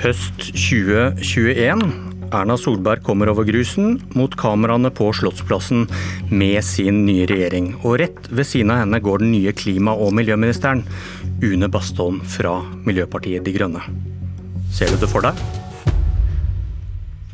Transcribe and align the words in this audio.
Høst 0.00 0.46
2021. 0.56 1.82
Erna 2.32 2.54
Solberg 2.56 3.02
kommer 3.04 3.28
over 3.28 3.44
grusen 3.44 3.98
mot 4.16 4.32
kameraene 4.40 4.88
på 4.96 5.10
Slottsplassen 5.12 5.82
med 6.32 6.64
sin 6.64 7.02
nye 7.04 7.26
regjering. 7.28 7.74
Og 7.84 7.98
rett 8.00 8.30
ved 8.32 8.48
siden 8.48 8.72
av 8.72 8.80
henne 8.80 9.02
går 9.04 9.20
den 9.20 9.34
nye 9.34 9.52
klima- 9.52 9.92
og 9.92 10.14
miljøministeren, 10.16 10.86
Une 11.44 11.68
Bastholm 11.68 12.22
fra 12.24 12.62
Miljøpartiet 12.88 13.44
De 13.44 13.52
Grønne. 13.52 13.84
Ser 14.72 14.88
du 14.88 14.96
det 15.04 15.12
for 15.12 15.26
deg? 15.28 15.36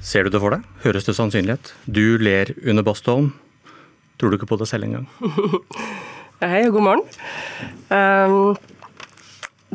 Ser 0.03 0.27
du 0.27 0.35
det 0.35 0.43
for 0.43 0.59
deg? 0.59 0.67
Høres 0.83 1.07
det 1.07 1.15
sannsynlighet? 1.15 1.71
Du 1.87 2.19
ler, 2.19 2.51
Une 2.67 2.83
Bastholm. 2.83 3.31
Tror 4.19 4.35
du 4.35 4.41
ikke 4.41 4.51
på 4.51 4.59
det 4.59 4.67
selv 4.67 4.91
engang? 4.91 5.07
Hei 6.43 6.67
og 6.67 6.81
god 6.81 6.91
morgen. 6.91 7.07
Um 7.95 8.76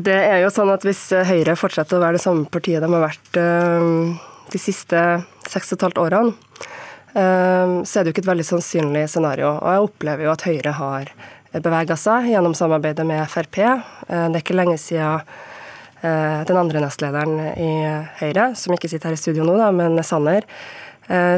det 0.06 0.18
er 0.18 0.42
jo 0.44 0.52
sånn 0.54 0.72
at 0.74 0.86
Hvis 0.88 1.10
Høyre 1.28 1.58
fortsetter 1.60 1.98
å 1.98 2.04
være 2.04 2.18
det 2.20 2.24
samme 2.24 2.48
partiet 2.52 2.84
de 2.84 2.90
har 2.92 3.04
vært 3.04 3.40
uh, 3.42 4.30
de 4.52 4.60
siste 4.60 5.02
seks 5.48 5.72
og 5.72 5.78
et 5.78 5.86
halvt 5.88 6.02
årene, 6.02 6.34
uh, 7.16 7.80
så 7.88 8.00
er 8.00 8.04
det 8.04 8.12
jo 8.12 8.16
ikke 8.16 8.26
et 8.26 8.32
veldig 8.32 8.48
sannsynlig 8.48 9.06
scenario. 9.12 9.54
Og 9.60 9.70
Jeg 9.70 9.88
opplever 9.88 10.28
jo 10.28 10.34
at 10.34 10.46
Høyre 10.48 10.76
har 10.80 11.14
bevega 11.52 11.98
seg 12.00 12.30
gjennom 12.32 12.56
samarbeidet 12.56 13.04
med 13.08 13.26
Frp. 13.28 13.58
Det 14.08 14.20
er 14.24 14.38
ikke 14.40 14.56
lenge 14.56 14.78
siden 14.80 15.20
den 16.02 16.58
andre 16.58 16.80
nestlederen 16.82 17.36
i 17.60 17.74
Høyre, 18.22 18.46
som 18.58 18.72
ikke 18.74 18.88
sitter 18.88 19.12
her 19.12 19.18
i 19.18 19.20
studio 19.20 19.44
nå, 19.44 19.58
da, 19.60 19.68
men 19.76 20.00
Sanner, 20.08 20.48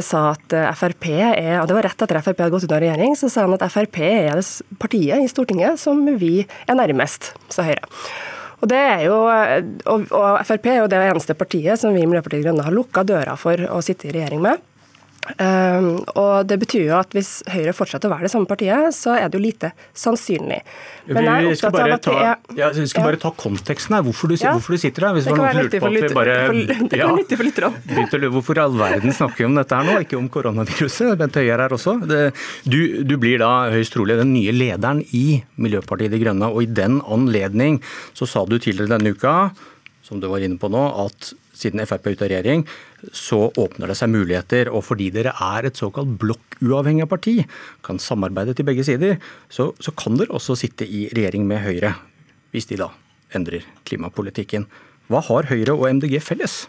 sa 0.06 0.20
at 0.30 0.54
Frp 0.78 1.08
er 1.18 1.58
og 1.58 1.66
det 1.66 1.74
var 1.74 1.88
rett 1.88 2.06
etter 2.06 2.22
Frp 2.22 2.44
hadde 2.44 2.54
gått 2.54 2.68
ut 2.68 2.76
av 2.76 2.80
regjering, 2.84 3.18
så 3.18 3.26
sa 3.26 3.42
han 3.48 3.58
at 3.58 3.66
Frp 3.74 3.98
er 4.06 4.38
det 4.38 4.46
partiet 4.78 5.18
i 5.18 5.28
Stortinget 5.34 5.82
som 5.82 5.98
vi 6.22 6.46
er 6.46 6.78
nærmest, 6.78 7.32
sa 7.50 7.66
Høyre. 7.66 7.90
Og, 8.64 8.68
det 8.72 8.80
er 8.80 9.02
jo, 9.04 9.16
og, 9.92 10.06
og 10.08 10.38
Frp 10.48 10.70
er 10.72 10.78
jo 10.80 10.88
det 10.88 11.02
eneste 11.04 11.36
partiet 11.36 11.76
som 11.76 11.92
vi 11.92 12.00
i 12.00 12.06
Miljøpartiet 12.08 12.40
De 12.40 12.48
Grønne 12.48 12.64
har 12.64 12.72
lukka 12.72 13.04
døra 13.04 13.34
for 13.36 13.60
å 13.68 13.82
sitte 13.84 14.08
i 14.08 14.14
regjering 14.14 14.40
med. 14.40 14.62
Um, 15.40 16.02
og 16.20 16.44
Det 16.48 16.58
betyr 16.60 16.82
jo 16.90 16.96
at 16.98 17.14
hvis 17.16 17.38
Høyre 17.48 17.72
fortsetter 17.76 18.10
å 18.10 18.12
være 18.12 18.26
det 18.26 18.32
samme 18.34 18.48
partiet, 18.48 18.92
så 18.92 19.14
er 19.16 19.30
det 19.30 19.38
jo 19.38 19.44
lite 19.44 19.70
sannsynlig. 19.96 20.60
Men 21.08 21.28
jeg 21.28 21.32
er 21.32 21.48
opptatt 21.50 21.78
av 21.80 21.94
at 21.96 22.08
det 22.08 22.16
er, 22.20 22.34
ja, 22.58 22.70
Vi 22.76 22.86
skal 22.90 23.06
bare 23.08 23.20
ta 23.22 23.32
konteksten 23.38 23.96
her, 23.96 24.04
hvorfor 24.04 24.32
du, 24.32 24.36
ja. 24.36 24.52
hvorfor 24.56 24.76
du 24.76 24.82
sitter 24.82 25.08
her. 25.08 25.16
Hvis 25.16 25.28
det, 25.28 25.36
kan 25.36 25.46
være 25.46 25.54
bare, 26.12 26.36
for, 26.48 26.58
det 26.92 27.00
ja. 27.00 28.28
Hvorfor 28.34 28.60
i 28.60 28.64
all 28.64 28.76
verden 28.78 29.16
snakker 29.16 29.42
vi 29.42 29.48
om 29.48 29.58
dette 29.58 29.78
her 29.80 29.88
nå, 29.88 29.98
ikke 30.04 30.18
om 30.20 30.28
koronaviruset? 30.32 31.14
Bent 31.20 31.38
Høie 31.40 31.54
er 31.54 31.64
her 31.64 31.76
også. 31.76 31.96
Det, 32.08 32.22
du, 32.68 32.80
du, 33.06 33.16
blir 33.20 33.40
da 33.42 33.70
høyst 33.72 33.96
trolig 33.96 34.18
den 34.20 34.34
nye 34.36 34.52
lederen 34.54 35.00
i 35.16 35.40
Miljøpartiet 35.56 36.12
De 36.12 36.20
Grønne. 36.20 36.50
og 36.52 36.66
I 36.66 36.72
den 36.80 37.00
anledning 37.04 37.80
så 38.12 38.28
sa 38.28 38.44
du 38.48 38.58
tidligere 38.58 38.96
denne 38.96 39.14
uka, 39.14 39.54
som 40.04 40.20
du 40.20 40.28
var 40.28 40.44
inne 40.44 40.60
på 40.60 40.68
nå, 40.72 40.84
at 41.06 41.32
siden 41.58 41.82
Frp 41.86 42.08
er 42.08 42.16
ute 42.16 42.26
av 42.26 42.32
regjering, 42.32 42.64
så 43.14 43.46
åpner 43.60 43.90
det 43.90 43.98
seg 43.98 44.12
muligheter. 44.12 44.70
Og 44.74 44.84
fordi 44.86 45.10
dere 45.14 45.34
er 45.42 45.68
et 45.68 45.80
såkalt 45.80 46.16
blokkuavhengig 46.20 47.08
parti, 47.10 47.36
kan 47.86 48.02
samarbeide 48.02 48.56
til 48.56 48.68
begge 48.68 48.86
sider, 48.86 49.16
så, 49.48 49.70
så 49.80 49.94
kan 49.98 50.18
dere 50.20 50.34
også 50.34 50.58
sitte 50.58 50.88
i 50.88 51.06
regjering 51.14 51.46
med 51.48 51.62
Høyre, 51.64 51.94
hvis 52.54 52.70
de 52.70 52.80
da 52.80 52.90
endrer 53.34 53.66
klimapolitikken. 53.88 54.68
Hva 55.10 55.20
har 55.26 55.50
Høyre 55.50 55.76
og 55.76 55.88
MDG 55.90 56.20
felles? 56.24 56.64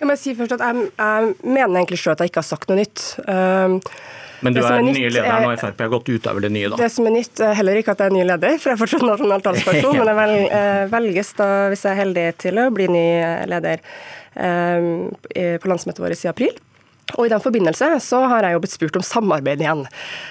Kan 0.00 0.14
jeg 0.14 0.20
si 0.22 0.32
først 0.38 0.56
at 0.56 0.64
jeg, 0.64 0.88
jeg 0.96 1.34
mener 1.44 1.82
egentlig 1.82 2.00
selv 2.00 2.16
at 2.16 2.24
jeg 2.24 2.32
ikke 2.32 2.40
har 2.40 2.48
sagt 2.48 2.70
noe 2.70 2.80
nytt. 2.80 3.04
Uh, 3.26 3.76
men 4.40 4.56
du 4.56 4.62
er, 4.62 4.70
er 4.70 4.80
den 4.80 4.94
nye 4.96 5.10
lederen, 5.12 5.44
og 5.50 5.60
Frp 5.60 5.82
har 5.84 5.90
gått 5.92 6.08
utover 6.08 6.46
det 6.46 6.50
nye, 6.54 6.70
da? 6.72 6.78
Det 6.80 6.88
som 6.94 7.08
er 7.10 7.12
nytt, 7.18 7.42
er 7.44 7.52
heller 7.58 7.80
ikke 7.80 7.92
at 7.92 8.00
jeg 8.00 8.12
er 8.12 8.16
ny 8.16 8.22
leder, 8.24 8.56
for 8.56 8.72
jeg 8.72 8.78
er 8.78 8.80
fortsatt 8.80 9.04
nasjonal 9.04 9.44
talsperson. 9.44 9.98
ja. 9.98 10.06
Men 10.20 10.32
jeg 10.32 10.48
eh, 10.56 10.84
velges 10.94 11.34
da, 11.36 11.50
hvis 11.72 11.84
jeg 11.84 11.92
er 11.92 12.00
heldig, 12.00 12.26
til 12.40 12.62
å 12.62 12.66
bli 12.72 12.88
ny 12.88 13.04
leder 13.52 13.84
um, 14.40 15.10
på 15.20 15.70
landsmøtet 15.70 16.00
vårt 16.00 16.24
i 16.24 16.32
april. 16.32 16.56
Og 17.16 17.26
I 17.26 17.32
den 17.32 17.42
forbindelse 17.42 17.92
så 18.04 18.22
har 18.30 18.46
jeg 18.46 18.56
jo 18.56 18.62
blitt 18.64 18.74
spurt 18.74 18.98
om 18.98 19.04
samarbeid 19.06 19.62
igjen. 19.64 19.84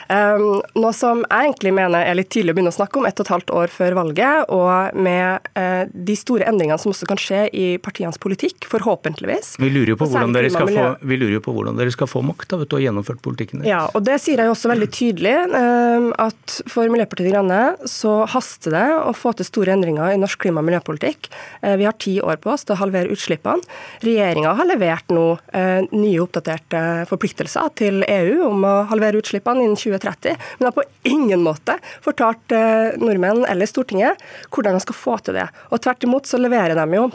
Um, 0.09 0.61
noe 0.79 0.93
som 0.95 1.23
jeg 1.25 1.49
egentlig 1.49 1.73
mener 1.75 2.05
er 2.05 2.17
litt 2.17 2.31
tidlig 2.33 2.53
å 2.53 2.57
begynne 2.57 2.73
å 2.73 2.77
snakke 2.77 3.01
om, 3.01 3.07
ett 3.09 3.19
og 3.19 3.27
et 3.27 3.33
halvt 3.33 3.53
år 3.61 3.73
før 3.73 3.97
valget, 3.99 4.53
og 4.53 4.99
med 4.99 5.49
uh, 5.59 5.83
de 5.89 6.15
store 6.17 6.47
endringene 6.49 6.79
som 6.81 6.93
også 6.93 7.09
kan 7.09 7.19
skje 7.21 7.45
i 7.55 7.67
partienes 7.83 8.19
politikk, 8.21 8.67
forhåpentligvis. 8.71 9.55
Vi 9.61 9.71
lurer 9.73 9.93
jo 9.93 9.99
på, 9.99 10.09
hvordan 10.11 10.35
dere, 10.35 10.51
få, 10.53 10.67
jo 10.69 11.43
på 11.45 11.55
hvordan 11.55 11.79
dere 11.79 11.93
skal 11.93 12.09
få 12.09 12.23
makt 12.25 12.53
da, 12.53 12.61
vet 12.61 12.71
du, 12.71 12.77
og 12.79 12.85
gjennomført 12.85 13.23
politikken 13.25 13.63
deres. 13.63 13.71
Ja, 13.71 13.83
og 13.93 14.05
det 14.07 14.19
sier 14.23 14.41
jeg 14.41 14.49
jo 14.49 14.55
også 14.55 14.71
veldig 14.73 14.89
tydelig, 14.95 15.35
um, 15.53 16.09
at 16.19 16.59
for 16.69 16.89
Miljøpartiet 16.91 17.29
De 17.29 17.35
Grønne 17.35 17.89
så 17.89 18.15
haster 18.29 18.75
det 18.75 18.87
å 18.99 19.13
få 19.17 19.33
til 19.37 19.47
store 19.47 19.75
endringer 19.75 20.13
i 20.13 20.19
norsk 20.21 20.41
klima- 20.45 20.63
og 20.63 20.69
miljøpolitikk. 20.69 21.31
Uh, 21.63 21.75
vi 21.79 21.87
har 21.89 21.97
ti 21.99 22.17
år 22.21 22.41
på 22.41 22.53
oss 22.53 22.65
til 22.65 22.77
å 22.77 22.81
halvere 22.83 23.13
utslippene. 23.13 23.65
Regjeringa 24.05 24.55
har 24.57 24.69
levert 24.69 25.13
nå 25.13 25.25
uh, 25.39 25.81
nye 25.91 26.21
oppdaterte 26.23 26.68
forpliktelser 27.09 27.71
til 27.79 28.03
EU 28.05 28.43
om 28.49 28.65
å 28.67 28.75
halvere 28.91 29.21
utslippene 29.21 29.65
innen 29.65 29.79
2030, 29.79 30.37
men 30.59 30.69
har 30.69 30.75
på 30.75 30.85
ingen 31.09 31.43
måte 31.45 31.77
fortalt 32.05 32.55
eh, 32.55 32.95
nordmenn 33.01 33.45
eller 33.49 33.69
Stortinget 33.69 34.21
hvordan 34.49 34.77
de 34.77 34.83
skal 34.85 34.97
få 34.97 35.17
til 35.23 35.39
det. 35.39 35.49
Og 35.73 35.81
Tvert 35.83 36.05
imot 36.05 36.29
så 36.29 36.39
leverer 36.41 36.77
de 36.77 36.97
jo 36.97 37.09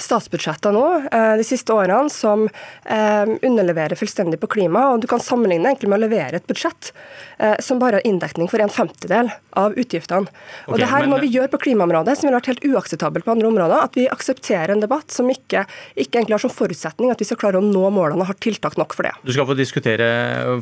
statsbudsjetter 0.00 0.74
nå 0.74 0.84
eh, 1.12 1.34
de 1.38 1.44
siste 1.46 1.74
årene 1.74 2.10
som 2.12 2.46
eh, 2.46 3.30
underleverer 3.42 3.98
fullstendig 3.98 4.40
på 4.42 4.50
klima. 4.56 4.88
og 4.92 5.02
Du 5.02 5.08
kan 5.10 5.22
sammenligne 5.22 5.70
egentlig 5.70 5.90
med 5.92 6.00
å 6.00 6.04
levere 6.06 6.40
et 6.40 6.48
budsjett 6.48 6.90
eh, 7.38 7.54
som 7.64 7.80
bare 7.82 8.00
har 8.00 8.08
inndekning 8.08 8.50
for 8.50 8.62
en 8.62 8.72
femtedel 8.72 9.30
av 9.58 9.76
utgiftene. 9.78 10.30
Og 10.68 10.80
det 10.80 10.90
her 10.90 11.08
må 11.10 11.20
vi 11.22 11.30
gjøre 11.34 11.52
på 11.52 11.62
klimaområdet, 11.66 12.16
som 12.18 12.28
ville 12.28 12.40
vært 12.40 12.50
helt 12.52 12.66
uakseptabelt 12.72 13.26
på 13.26 13.34
andre 13.36 13.50
områder. 13.52 13.86
At 13.88 13.98
vi 13.98 14.08
aksepterer 14.10 14.74
en 14.74 14.82
debatt 14.84 15.14
som 15.14 15.30
ikke, 15.30 15.66
ikke 15.94 16.20
egentlig 16.20 16.38
har 16.38 16.44
som 16.46 16.54
forutsetning 16.54 17.14
at 17.14 17.22
vi 17.22 17.28
skal 17.28 17.40
klare 17.40 17.60
å 17.60 17.64
nå 17.64 17.86
målene 17.94 18.24
og 18.24 18.32
har 18.32 18.40
tiltak 18.42 18.78
nok 18.80 18.96
for 18.96 19.06
det. 19.06 19.14
Du 19.24 19.34
skal 19.34 19.48
få 19.48 19.58
diskutere 19.58 20.08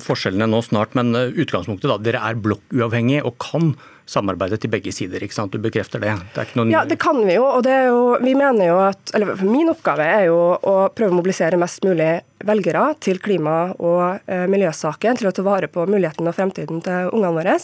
forskjellene 0.02 0.50
nå 0.50 0.62
snart, 0.66 0.96
men 0.98 1.14
utgangspunktet 1.14 1.88
da, 1.90 1.98
dere 2.02 2.22
er 2.28 2.40
blokkuavhengige 2.42 3.24
og 3.28 3.38
kan 3.42 3.72
samarbeidet 4.08 4.60
til 4.62 4.72
begge 4.72 4.92
sider. 4.94 5.22
ikke 5.22 5.36
sant? 5.36 5.52
Du 5.52 5.62
bekrefter 5.62 6.02
det? 6.02 6.14
det 6.34 6.46
noen... 6.58 6.72
Ja, 6.72 6.84
det 6.88 6.98
kan 7.02 7.20
vi 7.24 7.36
jo. 7.36 7.46
og 7.46 7.62
det 7.66 7.72
er 7.72 7.88
jo, 7.90 8.02
vi 8.22 8.34
mener 8.38 8.72
jo 8.72 8.78
at, 8.88 9.14
eller 9.16 9.42
Min 9.42 9.70
oppgave 9.72 10.06
er 10.06 10.26
jo 10.30 10.38
å 10.56 10.76
prøve 10.94 11.12
å 11.12 11.18
mobilisere 11.18 11.60
mest 11.60 11.84
mulig 11.86 12.20
velgere 12.42 12.88
til 13.02 13.20
klima- 13.22 13.72
og 13.78 14.22
eh, 14.26 14.46
miljøsaken, 14.50 15.18
til 15.18 15.30
å 15.30 15.34
ta 15.34 15.44
vare 15.46 15.70
på 15.70 15.86
muligheten 15.86 16.26
og 16.28 16.36
fremtiden 16.36 16.82
til 16.84 17.12
ungene 17.12 17.36
våre. 17.36 17.58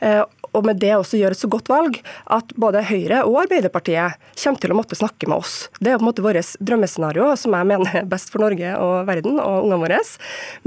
Eh, 0.00 0.22
og 0.56 0.64
med 0.64 0.80
det 0.80 0.94
også 0.96 1.18
gjøre 1.20 1.36
et 1.36 1.42
så 1.42 1.50
godt 1.52 1.68
valg 1.68 1.98
at 2.32 2.54
både 2.58 2.84
Høyre 2.88 3.22
og 3.28 3.42
Arbeiderpartiet 3.44 4.16
kommer 4.40 4.62
til 4.62 4.72
å 4.72 4.78
måtte 4.78 4.98
snakke 4.98 5.28
med 5.28 5.42
oss. 5.42 5.56
Det 5.78 5.92
er 5.92 5.98
på 5.98 6.06
en 6.06 6.08
måte 6.08 6.24
vårt 6.24 6.54
drømmescenario, 6.64 7.28
som 7.38 7.56
jeg 7.56 7.68
mener 7.68 8.00
er 8.00 8.08
best 8.08 8.32
for 8.32 8.44
Norge 8.44 8.72
og 8.80 8.94
verden 9.08 9.40
og 9.42 9.66
ungene 9.66 9.82
våre. 9.84 10.00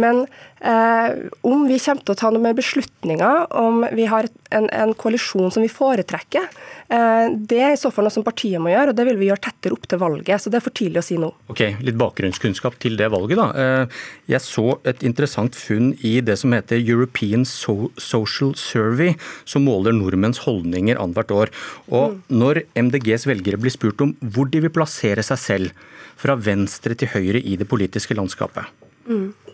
Men 0.02 0.24
om 0.62 1.62
vi 1.70 1.78
kommer 1.80 2.04
til 2.04 2.16
å 2.16 2.20
ta 2.20 2.30
noen 2.34 2.44
mer 2.44 2.58
beslutninger, 2.58 3.46
om 3.56 3.86
vi 3.96 4.08
har 4.12 4.28
en, 4.56 4.68
en 4.70 4.94
koalisjon 4.98 5.52
som 5.54 5.64
vi 5.64 5.70
foretrekker, 5.72 6.48
eh, 6.92 7.32
det 7.32 7.62
er 7.64 7.76
i 7.76 7.80
så 7.80 7.92
fall 7.94 8.08
noe 8.08 8.14
som 8.14 8.26
partiet 8.26 8.62
må 8.62 8.72
gjøre, 8.74 8.92
og 8.92 8.98
det 8.98 9.06
vil 9.08 9.20
vi 9.22 9.30
gjøre 9.30 9.44
tettere 9.46 9.78
opp 9.78 9.88
til 9.90 10.02
valget. 10.02 10.42
Så 10.42 10.52
det 10.52 10.60
er 10.60 10.66
for 10.66 10.76
tidlig 10.76 11.02
å 11.02 11.06
si 11.06 11.20
nå. 11.22 11.32
Ok, 11.52 11.64
Litt 11.86 12.00
bakgrunnskunnskap 12.00 12.80
til 12.84 12.98
det 13.00 13.12
valget, 13.14 13.40
da. 13.40 13.48
Eh, 13.54 14.02
jeg 14.36 14.44
så 14.46 14.68
et 14.90 15.06
interessant 15.08 15.56
funn 15.56 15.94
i 16.06 16.18
det 16.26 16.40
som 16.42 16.54
heter 16.56 16.82
European 16.82 17.46
Social 17.48 18.54
Survey, 18.60 19.16
som 19.50 19.68
måler 19.68 19.96
nordmenns 19.96 20.44
holdninger 20.46 21.00
annethvert 21.00 21.36
år. 21.36 21.54
Og 21.94 22.20
når 22.28 22.64
MDGs 22.80 23.30
velgere 23.30 23.62
blir 23.62 23.74
spurt 23.76 24.04
om 24.04 24.16
hvor 24.20 24.50
de 24.52 24.64
vil 24.66 24.74
plassere 24.74 25.24
seg 25.26 25.42
selv, 25.42 25.88
fra 26.20 26.36
venstre 26.36 26.98
til 27.00 27.08
høyre 27.14 27.40
i 27.40 27.54
det 27.56 27.64
politiske 27.72 28.12
landskapet, 28.18 28.68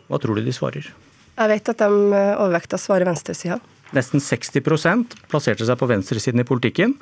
hva 0.10 0.20
tror 0.22 0.38
du 0.38 0.46
de 0.46 0.54
svarer? 0.56 0.88
Jeg 1.36 1.52
vet 1.52 1.72
at 1.72 1.82
de 1.82 2.16
eh, 2.16 2.34
overvekta 2.40 2.80
svarer 2.80 3.08
venstresida. 3.10 3.60
Nesten 3.96 4.24
60% 4.24 5.16
plasserte 5.30 5.68
seg 5.68 5.80
på 5.80 5.90
venstresiden 5.90 6.42
i 6.42 6.48
politikken. 6.48 6.96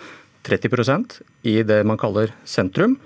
30% 0.43 1.19
i 1.47 1.61
det 1.63 1.81
man 1.87 1.99
kaller 2.01 2.33
sentrum. 2.45 2.97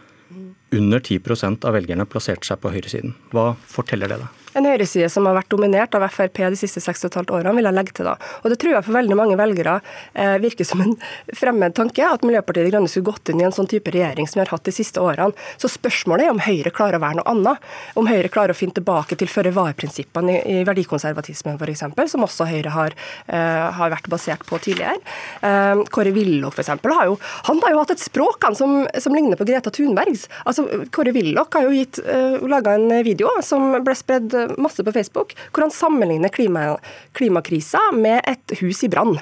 Under 0.73 0.99
10% 0.99 1.63
av 1.67 1.77
velgerne 1.77 2.07
plasserte 2.09 2.47
seg 2.47 2.59
på 2.63 2.71
høyresiden. 2.73 3.13
Hva 3.31 3.53
forteller 3.69 4.11
det 4.11 4.21
deg? 4.23 4.46
En 4.57 4.67
høyreside 4.67 5.09
som 5.11 5.27
har 5.29 5.37
vært 5.37 5.51
dominert 5.53 5.95
av 5.97 6.05
Frp 6.11 6.41
de 6.51 6.59
siste 6.59 6.81
6,5 6.83 7.29
årene, 7.33 7.53
vil 7.57 7.67
jeg 7.69 7.77
legge 7.77 7.95
til 7.97 8.09
da. 8.09 8.15
Og 8.43 8.51
Det 8.51 8.59
tror 8.61 8.77
jeg 8.77 8.85
for 8.87 8.97
veldig 8.97 9.17
mange 9.19 9.37
velgere 9.39 9.79
eh, 10.13 10.37
virker 10.43 10.67
som 10.67 10.81
en 10.83 10.95
fremmed 11.41 11.75
tanke, 11.77 12.05
at 12.05 12.25
Miljøpartiet 12.27 12.67
De 12.67 12.73
Grønne 12.73 12.91
skulle 12.91 13.11
gått 13.11 13.31
inn 13.31 13.41
i 13.41 13.47
en 13.47 13.55
sånn 13.55 13.69
type 13.69 13.91
regjering 13.93 14.29
som 14.29 14.39
vi 14.39 14.45
har 14.45 14.53
hatt 14.55 14.67
de 14.67 14.75
siste 14.75 15.03
årene. 15.03 15.35
Så 15.61 15.71
spørsmålet 15.71 16.27
er 16.27 16.35
om 16.35 16.41
Høyre 16.43 16.73
klarer 16.75 16.99
å 16.99 17.03
være 17.03 17.19
noe 17.19 17.33
annet. 17.33 17.67
Om 17.99 18.09
Høyre 18.09 18.31
klarer 18.33 18.55
å 18.55 18.57
finne 18.57 18.77
tilbake 18.77 19.17
til 19.19 19.31
føre-var-prinsippene 19.31 20.37
i, 20.37 20.59
i 20.59 20.65
verdikonservatismen 20.67 21.59
f.eks., 21.59 21.85
som 22.13 22.25
også 22.25 22.49
Høyre 22.49 22.73
har, 22.73 22.97
eh, 23.27 23.67
har, 23.77 23.93
vært 23.93 24.09
basert 24.11 24.45
på 24.47 24.59
tidligere. 24.63 24.97
Eh, 25.45 25.83
Kåre 25.93 26.13
Willoch 26.15 26.57
f.eks. 26.57 26.73
har 26.73 27.07
han 27.47 27.61
har 27.63 27.73
jo 27.73 27.81
hatt 27.81 27.93
et 27.93 28.03
språk 28.03 28.43
han, 28.45 28.55
som, 28.57 28.79
som 28.99 29.15
ligner 29.15 29.39
på 29.39 29.47
Greta 29.47 29.71
Thunbergs. 29.73 30.27
Altså, 30.47 30.65
Kåre 30.93 31.13
Willoch 31.15 31.55
har 31.55 31.67
jo 31.67 31.75
gitt, 31.75 31.99
uh, 32.03 32.37
laga 32.49 32.75
en 32.77 32.89
video 33.05 33.31
som 33.45 33.69
ble 33.85 33.95
spredd 33.97 34.35
masse 34.57 34.83
på 34.83 34.95
Facebook, 34.95 35.35
hvor 35.51 35.67
han 35.67 35.73
sammenligner 35.73 36.33
klima, 36.33 36.69
klimakrisa 37.17 37.89
med 37.95 38.21
et 38.27 38.59
hus 38.61 38.83
i 38.87 38.91
brann. 38.91 39.19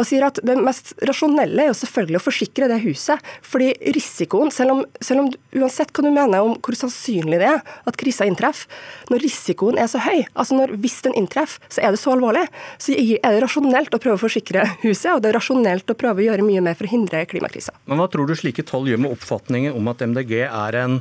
og 0.00 0.06
sier 0.08 0.24
at 0.24 0.38
det 0.46 0.54
mest 0.56 0.94
rasjonelle 1.04 1.64
er 1.64 1.70
jo 1.70 1.76
selvfølgelig 1.76 2.20
å 2.20 2.24
forsikre 2.24 2.68
det 2.70 2.78
huset. 2.84 3.20
fordi 3.42 3.72
risikoen, 3.94 4.50
selv 4.54 4.72
om, 4.72 4.84
selv 5.00 5.24
om 5.24 5.28
uansett 5.60 5.92
hva 5.92 6.04
du 6.06 6.10
mener 6.10 6.40
om 6.40 6.54
hvor 6.56 6.76
sannsynlig 6.78 7.40
det 7.42 7.48
er 7.50 7.60
at 7.60 7.98
krisa 8.00 8.24
inntreffer, 8.28 8.70
når 9.10 9.24
risikoen 9.26 9.80
er 9.80 9.90
så 9.90 10.00
høy, 10.00 10.24
altså 10.32 10.56
når, 10.56 10.72
hvis 10.80 11.00
den 11.04 11.16
inntreffer, 11.20 11.60
så 11.68 11.84
er 11.84 11.92
det 11.92 12.00
så 12.00 12.14
alvorlig, 12.14 12.46
så 12.80 12.94
er 12.96 13.34
det 13.36 13.42
rasjonelt 13.44 13.94
å 13.94 14.00
prøve 14.00 14.16
å 14.16 14.24
forsikre 14.24 14.64
huset, 14.84 15.10
og 15.12 15.20
det 15.20 15.32
er 15.32 15.38
rasjonelt 15.40 15.92
å 15.92 15.98
prøve 15.98 16.22
å 16.22 16.28
gjøre 16.30 16.46
mye 16.46 16.64
mer 16.64 16.78
for 16.78 16.88
å 16.88 16.94
hindre 16.94 17.26
klimakrisa. 17.28 17.74
Men 17.90 18.00
hva 18.00 18.08
tror 18.08 18.30
du 18.30 18.36
slike 18.38 18.64
tall 18.68 18.88
gjør 18.88 19.04
med 19.04 19.18
oppfatningen 19.18 19.76
om 19.76 19.92
at 19.92 20.04
MDG 20.06 20.36
er 20.46 20.80
en 20.80 21.00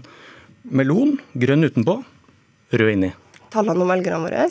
melon, 0.67 1.17
grønn 1.39 1.67
utenpå, 1.69 2.01
rød 2.75 2.95
inni? 2.97 3.13
Tallene 3.53 3.85
om 3.85 3.89
velgerne 3.89 4.21
våre? 4.23 4.45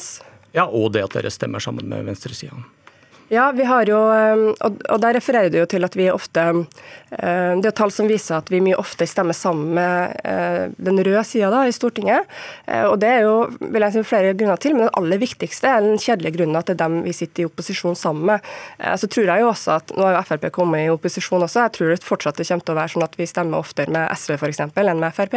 Ja, 0.56 0.64
og 0.66 0.92
det 0.94 1.04
at 1.06 1.14
dere 1.18 1.30
stemmer 1.30 1.62
sammen 1.62 1.88
med 1.90 2.06
venstresida. 2.08 2.56
Ja, 3.28 3.50
vi 3.52 3.64
har 3.64 3.84
jo, 3.84 3.96
um, 4.08 4.54
og 4.88 5.00
der 5.02 5.18
refererer 5.18 5.50
du 5.52 5.58
jo 5.58 5.66
til 5.68 5.84
at 5.84 5.96
vi 5.98 6.06
ofte 6.08 6.40
um, 6.48 6.62
Det 7.12 7.68
er 7.68 7.74
tall 7.76 7.90
som 7.92 8.06
viser 8.08 8.38
at 8.38 8.48
vi 8.48 8.62
mye 8.64 8.78
ofte 8.80 9.04
stemmer 9.04 9.36
sammen 9.36 9.74
med 9.76 10.14
uh, 10.24 10.72
den 10.80 10.96
røde 11.04 11.20
sida 11.28 11.66
i 11.68 11.74
Stortinget. 11.76 12.24
Uh, 12.64 12.86
og 12.88 12.96
Det 13.02 13.10
er 13.18 13.26
jo 13.26 13.34
vil 13.60 13.84
jeg 13.84 13.98
si, 13.98 14.04
flere 14.08 14.32
grunner 14.32 14.56
til, 14.56 14.72
men 14.78 14.86
den 14.86 14.94
aller 14.96 15.20
viktigste 15.20 15.68
er 15.68 15.84
den 15.84 16.00
kjedelige 16.00 16.38
grunnen 16.38 16.56
at 16.56 16.70
det 16.70 16.78
er 16.78 16.86
dem 16.86 17.02
vi 17.04 17.12
sitter 17.12 17.44
i 17.44 17.48
opposisjon 17.50 17.98
sammen 18.00 18.30
med. 18.30 18.48
Uh, 18.80 18.94
så 18.96 19.10
tror 19.12 19.28
jeg 19.28 19.44
jo 19.44 19.50
også 19.52 19.76
at, 19.76 19.92
Nå 19.98 20.08
har 20.08 20.16
jo 20.16 20.24
Frp 20.30 20.48
kommet 20.56 20.86
i 20.86 20.88
opposisjon 20.94 21.44
også, 21.44 21.66
jeg 21.66 21.76
tror 21.76 21.92
det 21.92 22.08
fortsatt 22.08 22.40
det 22.40 22.48
kommer 22.48 22.64
til 22.64 22.76
å 22.76 22.80
være 22.80 22.94
sånn 22.94 23.06
at 23.10 23.20
vi 23.20 23.28
stemmer 23.28 23.60
oftere 23.60 23.92
med 23.92 24.08
SV 24.16 24.38
eksempel, 24.48 24.88
enn 24.88 25.04
med 25.04 25.12
Frp, 25.12 25.36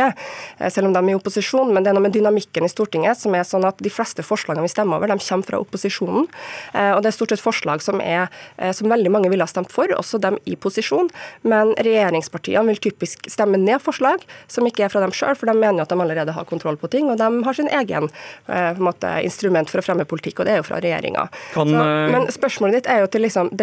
selv 0.72 0.88
om 0.88 0.96
de 0.96 1.04
er 1.04 1.12
i 1.12 1.20
opposisjon. 1.20 1.76
Men 1.76 1.84
det 1.84 1.92
er 1.92 2.00
noe 2.00 2.08
med 2.08 2.16
dynamikken 2.16 2.64
i 2.64 2.72
Stortinget 2.72 3.20
som 3.20 3.36
er 3.36 3.44
sånn 3.48 3.68
at 3.68 3.84
de 3.84 3.92
fleste 3.92 4.24
forslagene 4.24 4.64
vi 4.64 4.72
stemmer 4.72 5.02
over, 5.02 5.12
de 5.12 5.28
kommer 5.28 5.52
fra 5.52 5.60
opposisjonen. 5.60 6.30
og 6.72 7.04
det 7.04 7.12
er 7.12 7.20
stort 7.20 7.36
sett 7.36 7.44
forslag 7.44 7.81
som, 7.84 8.02
er, 8.02 8.30
eh, 8.58 8.72
som 8.76 8.90
veldig 8.92 9.12
mange 9.14 9.32
ville 9.32 9.46
ha 9.46 9.50
stemt 9.50 9.72
for, 9.74 9.92
også 9.98 10.20
dem 10.22 10.40
i 10.46 10.56
posisjon. 10.56 11.12
Men 11.48 11.74
regjeringspartiene 11.78 12.66
vil 12.72 12.82
typisk 12.90 13.30
stemme 13.32 13.60
ned 13.62 13.82
forslag 13.84 14.24
som 14.52 14.68
ikke 14.68 14.88
er 14.88 14.94
fra 14.94 15.04
dem 15.04 15.14
sjøl, 15.16 15.36
for 15.38 15.50
de 15.50 15.58
mener 15.58 15.82
jo 15.82 15.88
at 15.88 15.94
de 15.94 16.00
allerede 16.06 16.36
har 16.38 16.50
kontroll 16.50 16.80
på 16.82 16.92
ting, 16.94 17.12
og 17.12 17.20
de 17.22 17.30
har 17.48 17.58
sin 17.58 17.72
egen 17.82 18.10
eh, 18.48 18.82
måte, 18.82 19.14
instrument 19.26 19.70
for 19.72 19.82
å 19.82 19.86
fremme 19.86 20.08
politikk, 20.10 20.42
og 20.42 20.50
det 20.50 20.56
er 20.56 20.64
jo 20.64 20.70
fra 20.70 20.82
regjeringa. 20.84 21.28
Eh, 21.58 21.78
men 22.16 22.30
spørsmålet 22.34 22.82
ditt 22.82 22.92
er 22.92 23.04
jo 23.04 23.12
til 23.12 23.26
liksom 23.28 23.54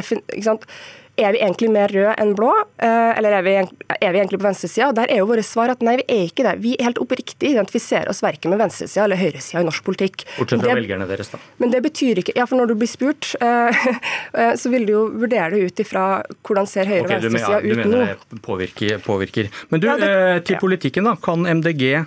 er 1.18 1.34
vi 1.34 1.40
egentlig 1.42 1.68
mer 1.74 1.92
røde 1.92 2.14
enn 2.22 2.34
blå, 2.38 2.50
eh, 2.78 3.10
eller 3.18 3.38
er 3.38 3.44
vi, 3.46 3.54
er 3.58 4.14
vi 4.14 4.20
egentlig 4.20 4.40
på 4.40 4.46
venstresida? 4.46 4.90
Der 4.96 5.10
er 5.12 5.20
jo 5.22 5.28
våre 5.30 5.44
svar 5.46 5.72
at 5.72 5.82
nei, 5.84 5.96
vi 6.00 6.06
er 6.14 6.22
ikke 6.28 6.46
det. 6.46 6.54
Vi 6.62 6.76
helt 6.80 7.00
oppriktig 7.02 7.52
identifiserer 7.52 8.10
oss 8.12 8.22
verken 8.24 8.54
med 8.54 8.62
venstresida 8.62 9.04
eller 9.04 9.20
høyresida 9.20 9.64
i 9.64 9.68
norsk 9.68 9.84
politikk. 9.86 10.24
Bortsett 10.36 10.62
fra 10.62 10.70
det, 10.70 10.78
velgerne 10.80 11.08
deres, 11.10 11.32
da. 11.34 11.42
Men 11.62 11.74
det 11.74 11.82
betyr 11.84 12.22
ikke 12.22 12.36
Ja, 12.38 12.44
for 12.46 12.60
når 12.60 12.70
du 12.70 12.76
blir 12.78 12.90
spurt, 12.90 13.32
eh, 13.42 13.84
eh, 14.40 14.54
så 14.60 14.72
vil 14.72 14.86
du 14.88 14.94
jo 14.94 15.04
vurdere 15.24 15.50
det 15.54 15.68
ut 15.68 15.84
ifra 15.84 16.06
hvordan 16.46 16.70
ser 16.70 16.90
høyre- 16.90 17.04
og 17.04 17.10
okay, 17.10 17.22
venstresida 17.26 17.60
ut 17.60 17.68
nå. 17.68 17.82
Du 17.82 17.84
mener 17.84 18.16
det 18.16 18.42
påvirker, 18.44 18.98
påvirker. 19.04 19.52
Men 19.72 19.82
du, 19.82 19.90
ja, 19.90 19.98
det, 20.00 20.10
til 20.48 20.60
politikken, 20.62 21.08
da. 21.08 21.16
Kan 21.22 21.48
MDG 21.48 22.04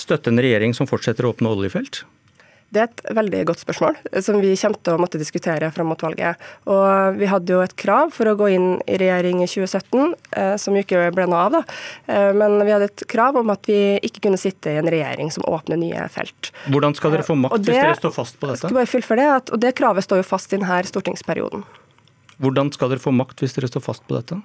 støtte 0.00 0.32
en 0.32 0.40
regjering 0.40 0.76
som 0.76 0.88
fortsetter 0.90 1.26
å 1.26 1.34
åpne 1.34 1.52
oljefelt? 1.52 2.04
Det 2.70 2.80
er 2.82 2.86
et 2.86 3.00
veldig 3.18 3.40
godt 3.48 3.62
spørsmål, 3.64 3.96
som 4.22 4.36
vi 4.38 4.52
kommer 4.54 4.78
til 4.78 4.94
å 4.94 5.00
måtte 5.02 5.18
diskutere 5.18 5.72
fram 5.74 5.88
mot 5.90 6.02
valget. 6.04 6.38
Og 6.70 7.18
Vi 7.18 7.26
hadde 7.26 7.50
jo 7.50 7.62
et 7.64 7.74
krav 7.74 8.12
for 8.14 8.30
å 8.30 8.36
gå 8.38 8.50
inn 8.54 8.68
i 8.86 8.98
regjering 9.00 9.42
i 9.42 9.48
2017, 9.50 10.14
eh, 10.38 10.54
som 10.56 10.76
jo 10.76 10.84
ikke 10.84 11.08
ble 11.16 11.26
noe 11.26 11.40
av. 11.48 11.52
da. 11.58 11.62
Eh, 12.06 12.32
men 12.32 12.62
vi 12.62 12.70
hadde 12.70 12.86
et 12.92 13.04
krav 13.10 13.36
om 13.36 13.50
at 13.50 13.66
vi 13.66 13.98
ikke 13.98 14.22
kunne 14.28 14.38
sitte 14.38 14.70
i 14.70 14.78
en 14.78 14.86
regjering 14.86 15.32
som 15.34 15.42
åpner 15.50 15.80
nye 15.82 16.06
felt. 16.08 16.52
Hvordan 16.70 16.94
skal 16.94 17.10
dere 17.10 17.26
få 17.26 17.34
makt 17.34 17.58
det, 17.58 17.74
hvis 17.74 17.82
dere 17.82 17.98
står 17.98 18.14
fast 18.14 18.38
på 18.38 18.46
dette? 18.46 18.62
Skal 18.68 18.78
bare 18.78 18.86
fullføre 18.94 19.26
det, 19.26 19.52
og 19.52 19.60
det 19.60 19.74
kravet 19.74 20.06
står 20.06 20.22
jo 20.22 20.30
fast 20.30 20.52
i 20.52 20.56
denne 20.56 20.80
stortingsperioden. 20.86 21.66
Hvordan 22.40 22.70
skal 22.72 22.94
dere 22.94 23.02
få 23.02 23.10
makt 23.12 23.42
hvis 23.42 23.58
dere 23.58 23.68
står 23.68 23.82
fast 23.82 24.06
på 24.06 24.14
dette? 24.14 24.38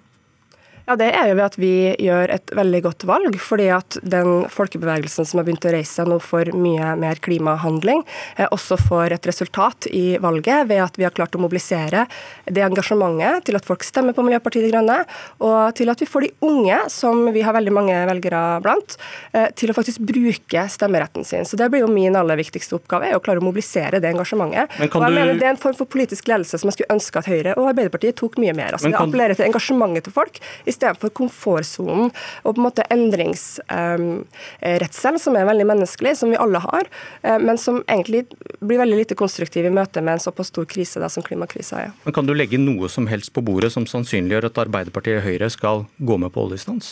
Ja, 0.85 0.95
Det 0.95 1.07
er 1.17 1.31
jo 1.31 1.35
ved 1.39 1.45
at 1.45 1.55
vi 1.57 1.73
gjør 1.97 2.29
et 2.29 2.51
veldig 2.53 2.81
godt 2.85 3.05
valg. 3.09 3.39
fordi 3.41 3.67
at 3.73 3.97
den 4.03 4.45
folkebevegelsen 4.49 5.25
som 5.25 5.39
har 5.39 5.45
begynt 5.45 5.65
å 5.65 5.73
reise 5.73 5.97
seg 5.97 6.07
nå 6.07 6.19
for 6.21 6.45
mye 6.53 6.93
mer 6.97 7.15
klimahandling, 7.15 8.03
eh, 8.37 8.47
også 8.51 8.77
får 8.77 9.13
et 9.13 9.25
resultat 9.25 9.87
i 9.89 10.17
valget 10.21 10.67
ved 10.67 10.83
at 10.83 10.97
vi 10.97 11.03
har 11.03 11.11
klart 11.11 11.35
å 11.35 11.41
mobilisere 11.41 12.07
det 12.45 12.61
engasjementet 12.61 13.45
til 13.45 13.55
at 13.55 13.65
folk 13.65 13.83
stemmer 13.83 14.13
på 14.13 14.23
Miljøpartiet 14.23 14.65
De 14.65 14.71
Grønne, 14.71 15.05
og 15.41 15.75
til 15.75 15.89
at 15.89 15.99
vi 15.99 16.05
får 16.05 16.21
de 16.21 16.31
unge, 16.41 16.77
som 16.89 17.33
vi 17.33 17.41
har 17.41 17.53
veldig 17.53 17.73
mange 17.73 17.95
velgere 18.05 18.61
blant, 18.61 18.97
eh, 19.33 19.49
til 19.55 19.69
å 19.69 19.73
faktisk 19.73 20.05
bruke 20.05 20.67
stemmeretten 20.69 21.25
sin. 21.25 21.45
Så 21.45 21.57
Det 21.57 21.69
blir 21.71 21.81
jo 21.81 21.87
min 21.87 22.15
aller 22.15 22.37
viktigste 22.37 22.77
oppgave, 22.77 23.09
er 23.09 23.15
å 23.15 23.23
klare 23.23 23.41
å 23.41 23.41
mobilisere 23.41 23.99
det 23.99 24.13
engasjementet. 24.13 24.69
Og 24.79 25.01
jeg 25.01 25.09
du... 25.09 25.15
mener 25.15 25.33
Det 25.33 25.43
er 25.43 25.55
en 25.55 25.57
form 25.57 25.73
for 25.73 25.85
politisk 25.85 26.27
ledelse 26.27 26.59
som 26.59 26.69
jeg 26.69 26.77
skulle 26.77 26.93
ønske 26.93 27.17
at 27.17 27.25
Høyre 27.25 27.57
og 27.57 27.73
Arbeiderpartiet 27.73 28.15
tok 28.15 28.37
mye 28.37 28.53
mer. 28.53 28.73
Altså, 28.73 28.91
kan... 28.91 28.93
Det 28.93 29.01
appellerer 29.01 29.35
til 29.35 29.49
engasjementet 29.49 30.03
til 30.03 30.13
folk. 30.13 30.39
i 30.65 30.74
istedenfor 30.75 31.09
komfortsonen 31.15 32.11
og 32.43 32.49
på 32.51 32.59
en 32.59 32.67
måte 32.67 32.89
endringsredsel, 32.93 35.15
som 35.21 35.33
er 35.39 35.49
veldig 35.49 35.67
menneskelig, 35.71 36.13
som 36.19 36.27
vi 36.33 36.41
alle 36.41 36.59
har, 36.63 36.83
eh, 37.23 37.39
men 37.39 37.55
som 37.61 37.75
egentlig 37.87 38.21
blir 38.59 38.81
veldig 38.83 38.97
lite 39.03 39.19
konstruktiv 39.19 39.63
i 39.65 39.73
møte 39.73 39.99
med 40.01 40.13
en 40.17 40.25
såpass 40.27 40.47
stor 40.53 40.65
krise 40.69 40.97
da, 41.01 41.07
som 41.09 41.23
klimakrisa 41.25 41.75
er. 41.87 41.91
Men 42.03 42.13
Kan 42.13 42.27
du 42.27 42.33
legge 42.35 42.57
noe 42.61 42.89
som 42.89 43.07
helst 43.07 43.33
på 43.33 43.41
bordet 43.45 43.71
som 43.73 43.85
sannsynliggjør 43.89 44.45
at 44.51 44.61
Arbeiderpartiet 44.65 45.17
og 45.21 45.27
Høyre 45.27 45.49
skal 45.53 45.77
gå 45.97 46.15
med 46.21 46.29
på 46.35 46.41
oljestans? 46.45 46.85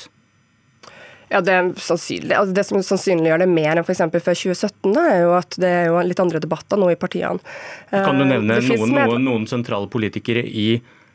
Ja, 1.34 1.40
det, 1.42 1.54
er 1.54 1.70
altså 1.74 2.54
det, 2.54 2.64
som 2.68 2.84
sannsynliggjør 2.86 3.42
det 3.42 3.48
mer 3.50 3.80
enn 3.80 3.82
f.eks. 3.82 4.04
før 4.12 4.36
2017, 4.38 4.92
er 5.02 5.16
jo 5.24 5.32
at 5.34 5.56
det 5.58 5.72
er 5.80 5.88
jo 5.90 6.04
litt 6.06 6.20
andre 6.22 6.42
debatter 6.44 6.78
nå 6.78 6.92
i 6.94 6.98
partiene. 7.00 7.42
Kan 7.90 8.22
du 8.22 8.26
nevne 8.28 8.60
eh, 8.60 8.68
noen, 8.70 8.94
noen, 8.94 9.26
noen 9.26 9.48
sentrale 9.50 9.90
politikere 9.90 10.44
i 10.46 10.68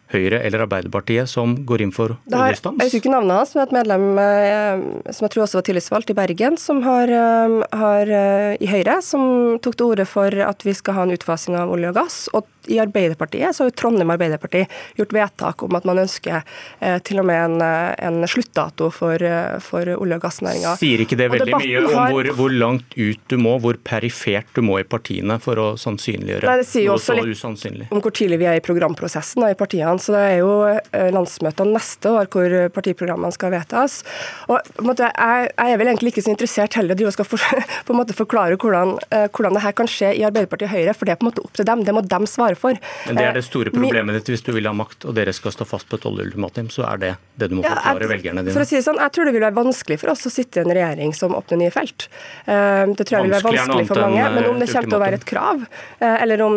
Høyre 0.09 0.41
eller 0.41 0.65
Arbeiderpartiet 0.65 1.29
som 1.29 1.53
går 1.69 1.85
inn 1.85 1.93
for 1.93 2.17
oljestans? 2.17 2.79
Jeg 2.81 2.89
husker 2.89 3.03
ikke 3.03 3.13
navnet 3.13 3.43
hans, 3.43 3.55
men 3.57 3.67
et 3.67 3.75
medlem 3.77 4.07
eh, 4.23 5.13
som 5.13 5.27
jeg 5.27 5.35
tror 5.35 5.45
også 5.45 5.59
var 5.61 5.67
tillitsvalgt 5.69 6.13
i 6.13 6.17
Bergen, 6.17 6.57
som 6.61 6.81
har, 6.87 7.13
eh, 7.13 7.57
har 7.83 8.13
eh, 8.21 8.55
i 8.65 8.71
Høyre, 8.71 8.99
som 9.05 9.59
tok 9.61 9.77
til 9.77 9.91
orde 9.93 10.07
for 10.09 10.33
at 10.33 10.65
vi 10.65 10.73
skal 10.77 10.97
ha 10.97 11.05
en 11.05 11.13
utfasing 11.13 11.59
av 11.61 11.75
olje 11.75 11.93
og 11.93 11.99
gass. 12.01 12.23
og 12.33 12.49
i 12.69 12.77
Arbeiderpartiet 12.77 13.57
så 13.57 13.63
har 13.63 13.71
jo 13.71 13.75
Trondheim 13.81 14.11
Arbeiderparti 14.13 14.61
gjort 14.99 15.13
vedtak 15.17 15.63
om 15.65 15.77
at 15.79 15.87
man 15.89 16.03
ønsker 16.03 16.43
eh, 16.81 16.99
til 17.01 17.23
og 17.23 17.25
med 17.31 17.39
en, 17.41 17.63
en 17.65 18.29
sluttdato 18.29 18.91
for, 18.93 19.23
for 19.65 19.89
olje- 19.95 20.19
og 20.19 20.25
gassnæringa. 20.27 20.75
Sier 20.77 21.01
ikke 21.01 21.17
det 21.17 21.31
veldig 21.33 21.55
mye 21.55 21.85
om 21.87 21.95
har... 21.95 22.13
hvor, 22.13 22.29
hvor, 22.37 22.53
langt 22.53 22.93
ut 22.99 23.23
du 23.33 23.39
må, 23.41 23.55
hvor 23.63 23.79
perifert 23.81 24.53
du 24.53 24.61
må 24.65 24.77
i 24.83 24.85
partiene 24.85 25.39
for 25.41 25.61
å 25.61 25.69
sannsynliggjøre 25.81 26.49
Nei, 26.49 26.59
det 26.61 26.69
sier 26.69 26.93
noe 26.93 27.01
så 27.01 27.17
usannsynlig? 27.17 27.89
Om 27.95 28.03
hvor 28.05 28.13
tidlig 28.21 28.41
vi 28.43 28.51
er 28.51 28.61
i 28.61 28.65
programprosessen 28.65 29.47
og 29.47 29.55
i 29.55 29.57
partiene. 29.59 29.98
Så 30.03 30.15
det 30.15 30.23
er 30.23 30.37
jo 30.41 30.53
eh, 30.69 31.09
landsmøtene 31.15 31.75
neste 31.77 32.13
år 32.15 32.29
hvor 32.33 32.55
partiprogrammene 32.75 33.35
skal 33.35 33.53
vedtas. 33.55 34.01
Og 34.49 34.59
måte, 34.85 35.09
jeg, 35.09 35.51
jeg, 35.51 35.75
er 35.75 35.81
vel 35.81 35.91
egentlig 35.93 36.13
ikke 36.15 36.25
så 36.25 36.33
interessert 36.33 36.79
heller 36.79 36.99
i 36.99 37.07
å 37.09 37.13
skal 37.15 37.29
for, 37.29 37.43
på 37.87 37.95
en 37.95 38.01
måte 38.01 38.17
forklare 38.17 38.59
hvordan, 38.61 38.97
eh, 39.15 39.27
hvordan 39.35 39.59
det 39.59 39.65
her 39.65 39.77
kan 39.79 39.91
skje 39.91 40.13
i 40.19 40.25
Arbeiderpartiet 40.29 40.69
og 40.71 40.75
Høyre, 40.77 40.97
for 40.97 41.09
det 41.09 41.15
er 41.15 41.21
på 41.21 41.27
en 41.27 41.31
måte 41.31 41.45
opp 41.45 41.59
til 41.59 41.69
dem. 41.69 41.85
Det 41.87 41.95
må 41.97 42.05
dem 42.15 42.29
svare 42.31 42.59
for. 42.59 42.79
Men 43.07 43.21
det 43.21 43.27
er 43.27 43.39
det 43.39 43.45
eh, 43.45 43.49
store 43.49 43.75
problemet 43.75 44.19
ditt 44.19 44.33
hvis 44.33 44.45
du 44.47 44.53
vil 44.57 44.69
ha 44.69 44.75
makt 44.77 45.09
og 45.09 45.17
dere 45.19 45.35
skal 45.37 45.55
stå 45.55 45.67
fast 45.69 45.89
på 45.91 45.99
et 45.99 46.09
oljeultimatum, 46.09 46.71
så 46.73 46.87
er 46.91 47.03
det 47.05 47.13
det 47.39 47.51
du 47.51 47.59
må 47.59 47.65
forklare 47.67 48.05
ja, 48.07 48.13
velgerne 48.13 48.45
dine. 48.45 48.57
For 48.57 48.67
å 48.67 48.69
si 48.69 48.79
det 48.79 48.85
sånn, 48.87 49.01
Jeg 49.03 49.15
tror 49.15 49.29
det 49.29 49.35
vil 49.37 49.47
være 49.47 49.59
vanskelig 49.59 50.01
for 50.03 50.13
oss 50.15 50.27
å 50.29 50.33
sitte 50.33 50.61
i 50.61 50.65
en 50.65 50.75
regjering 50.75 51.15
som 51.17 51.37
åpner 51.39 51.63
nye 51.63 51.75
felt. 51.75 52.09
Det 52.45 53.05
tror 53.05 53.19
jeg 53.19 53.29
vil 53.29 53.35
være 53.37 53.47
vanskelig 53.47 53.89
for 53.89 54.03
mange. 54.03 54.25
Men 54.35 54.49
om 54.51 54.59
det 54.61 54.69
kommer 54.71 54.91
til 54.91 54.99
å 54.99 55.03
være 55.03 55.19
et 55.21 55.27
krav, 55.29 55.65
eller 56.09 56.43
om, 56.45 56.57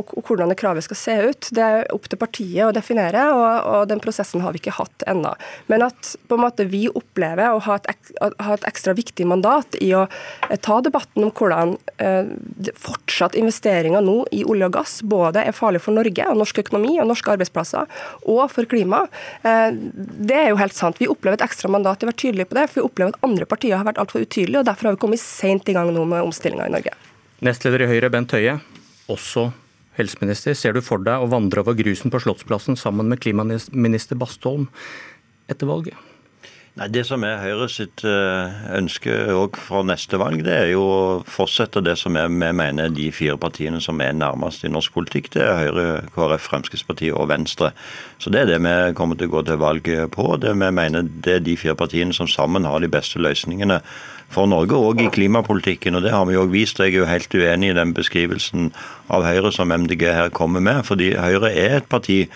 og 0.00 0.14
hvordan 0.26 0.52
det 0.52 0.58
kravet 0.60 0.86
skal 0.86 0.98
se 0.98 1.16
ut, 1.28 1.50
det 1.56 1.66
er 1.66 1.86
opp 1.94 2.08
til 2.10 2.20
partiet 2.20 2.49
å 2.64 2.70
definere, 2.74 3.26
og, 3.34 3.46
og, 3.66 3.82
den 3.90 4.00
prosessen 4.02 4.42
har 4.44 4.54
vi 4.54 4.60
ikke 4.62 4.76
hatt 4.76 5.04
ennå. 5.10 5.32
Men 5.70 5.84
at 5.86 6.14
på 6.28 6.36
en 6.36 6.44
måte 6.44 6.66
vi 6.70 6.84
opplever 6.88 7.54
å 7.54 7.60
ha 7.66 7.78
et, 7.78 8.12
ha 8.20 8.56
et 8.56 8.66
ekstra 8.68 8.94
viktig 8.98 9.26
mandat 9.28 9.78
i 9.80 9.92
å 9.96 10.06
eh, 10.06 10.56
ta 10.60 10.80
debatten 10.84 11.26
om 11.26 11.32
hvordan 11.34 11.76
eh, 12.02 12.32
fortsatt 12.80 13.38
investeringer 13.38 14.04
nå 14.04 14.16
i 14.34 14.42
olje 14.44 14.70
og 14.70 14.76
gass 14.78 14.98
både 15.06 15.44
er 15.46 15.56
farlig 15.56 15.82
for 15.84 15.96
Norge 15.96 16.26
og 16.30 16.40
norsk 16.40 16.62
økonomi 16.64 16.96
og 17.00 17.08
norske 17.10 17.34
arbeidsplasser, 17.34 17.88
og 18.26 18.42
for 18.52 18.68
klima, 18.70 19.04
eh, 19.44 19.70
det 19.74 20.38
er 20.42 20.50
jo 20.52 20.60
helt 20.60 20.76
sant. 20.76 21.00
Vi 21.00 21.10
opplever 21.10 21.38
et 21.38 21.46
ekstra 21.46 21.70
mandat. 21.72 22.00
Vi 22.00 22.08
har 22.08 22.14
vært 22.14 22.24
tydelige 22.24 22.50
på 22.50 22.58
det, 22.58 22.68
for 22.70 22.82
vi 22.82 22.88
opplever 22.88 23.14
at 23.14 23.26
andre 23.26 23.48
partier 23.48 23.78
har 23.78 23.88
vært 23.88 24.02
altfor 24.02 24.26
utydelige, 24.26 24.62
og 24.62 24.68
derfor 24.68 24.90
har 24.90 24.98
vi 24.98 25.04
kommet 25.06 25.22
sent 25.22 25.70
i 25.70 25.76
gang 25.76 25.92
nå 25.94 26.04
med 26.08 26.26
omstillinga 26.26 26.68
i 26.68 26.76
Norge. 26.76 26.94
Nestleder 27.44 27.86
i 27.86 27.88
Høyre, 27.88 28.10
Bent 28.12 28.34
Høie, 28.36 28.58
også 29.10 29.50
helseminister, 29.98 30.54
ser 30.54 30.76
du 30.76 30.82
for 30.84 31.02
deg 31.02 31.22
å 31.22 31.30
vandre 31.30 31.64
over 31.64 31.78
grusen 31.78 32.12
på 32.12 32.20
Slottsplassen 32.22 32.78
sammen 32.78 33.10
med 33.10 33.22
klimaminister 33.22 34.18
Bastholm 34.20 34.68
etter 35.50 35.70
valget? 35.70 36.09
Nei, 36.80 36.88
Det 36.88 37.02
som 37.04 37.20
er 37.28 37.42
Høyre 37.42 37.66
sitt 37.68 38.00
eh, 38.08 38.60
ønske 38.72 39.12
òg 39.36 39.58
for 39.60 39.84
neste 39.84 40.16
valg, 40.16 40.40
det 40.46 40.54
er 40.54 40.70
jo 40.70 40.80
å 40.80 41.00
fortsette 41.28 41.82
det 41.84 41.98
som 42.00 42.16
vi 42.16 42.22
mener 42.32 42.86
er 42.86 42.94
de 42.96 43.10
fire 43.12 43.36
partiene 43.36 43.82
som 43.84 44.00
er 44.00 44.14
nærmest 44.16 44.64
i 44.64 44.70
norsk 44.72 44.94
politikk. 44.94 45.28
Det 45.34 45.42
er 45.44 45.58
Høyre, 45.58 45.84
KrF, 46.14 46.46
Fremskrittspartiet 46.48 47.12
og 47.12 47.28
Venstre. 47.28 47.74
Så 48.16 48.32
Det 48.32 48.40
er 48.40 48.48
det 48.54 48.62
vi 48.64 48.94
kommer 48.96 49.18
til 49.20 49.28
å 49.28 49.34
gå 49.34 49.42
til 49.44 49.60
valg 49.60 49.90
på. 50.14 50.24
Det 50.40 50.54
vi 50.56 50.70
mener 50.72 51.04
det 51.04 51.34
er 51.34 51.44
de 51.44 51.56
fire 51.60 51.76
partiene 51.76 52.16
som 52.16 52.26
sammen 52.26 52.64
har 52.64 52.80
de 52.80 52.88
beste 52.88 53.20
løsningene 53.20 53.82
for 54.32 54.48
Norge, 54.48 54.72
òg 54.72 55.02
i 55.04 55.10
klimapolitikken. 55.12 55.96
og 55.96 56.02
Det 56.02 56.12
har 56.12 56.24
vi 56.24 56.38
òg 56.40 56.48
vist. 56.48 56.78
Jeg 56.78 56.94
er 56.94 57.02
jo 57.02 57.04
helt 57.04 57.34
uenig 57.34 57.70
i 57.70 57.76
den 57.76 57.92
beskrivelsen 57.92 58.72
av 59.10 59.28
Høyre 59.28 59.52
som 59.52 59.68
MDG 59.68 60.06
her 60.14 60.30
kommer 60.30 60.60
med. 60.60 60.86
fordi 60.86 61.12
Høyre 61.12 61.52
er 61.52 61.76
et 61.76 61.88
parti 61.88 62.30